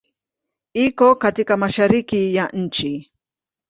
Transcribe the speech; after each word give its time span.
Iko 0.73 1.15
katika 1.15 1.57
Mashariki 1.57 2.35
ya 2.35 2.47
nchi. 2.49 3.11